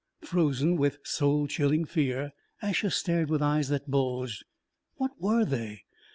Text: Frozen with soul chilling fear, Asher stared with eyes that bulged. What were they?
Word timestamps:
Frozen 0.23 0.77
with 0.77 0.97
soul 1.03 1.45
chilling 1.45 1.85
fear, 1.85 2.31
Asher 2.59 2.89
stared 2.89 3.29
with 3.29 3.43
eyes 3.43 3.69
that 3.69 3.91
bulged. 3.91 4.45
What 4.95 5.11
were 5.19 5.45
they? 5.45 5.83